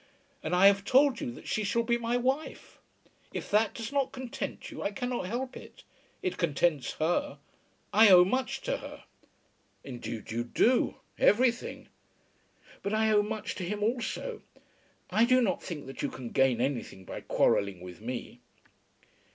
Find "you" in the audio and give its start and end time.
1.21-1.29, 4.71-4.81, 10.31-10.43, 16.01-16.09